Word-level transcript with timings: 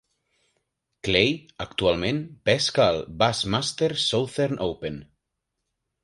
Clay 1.07 1.33
actualment 1.65 2.21
pesca 2.49 2.87
al 2.93 2.97
Bassmaster 3.19 3.89
Southern 4.05 4.57
Open. 4.69 4.97